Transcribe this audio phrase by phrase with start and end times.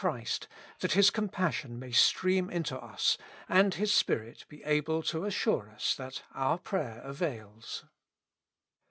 [0.01, 0.47] Christ,
[0.79, 5.93] that His compassion may stream into us, and His Spirit be able to assure us
[5.93, 7.85] that our prayer avails.